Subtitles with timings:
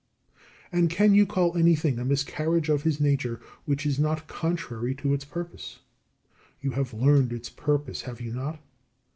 [0.71, 5.13] And can you call anything a miscarriage of his nature which is not contrary to
[5.13, 5.77] its purpose?
[6.59, 8.59] You have learned its purpose, have you not?